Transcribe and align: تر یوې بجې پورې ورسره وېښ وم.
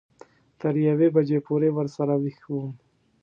تر 0.59 0.73
یوې 0.87 1.07
بجې 1.15 1.39
پورې 1.47 1.69
ورسره 1.73 2.13
وېښ 2.21 2.39
وم. 2.53 2.71